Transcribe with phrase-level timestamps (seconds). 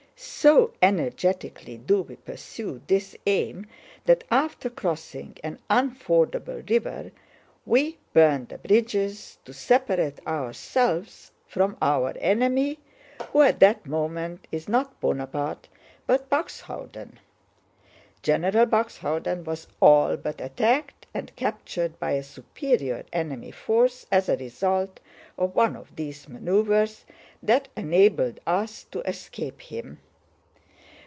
[0.23, 3.65] So energetically do we pursue this aim
[4.05, 7.11] that after crossing an unfordable river
[7.65, 12.77] we burn the bridges to separate ourselves from our enemy,
[13.31, 15.67] who at the moment is not Bonaparte
[16.05, 17.13] but Buxhöwden.
[18.21, 24.37] General Buxhöwden was all but attacked and captured by a superior enemy force as a
[24.37, 24.99] result
[25.39, 27.05] of one of these maneuvers
[27.41, 29.99] that enabled us to escape him.